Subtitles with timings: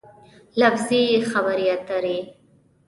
[0.59, 2.17] لفظي خبرې اترې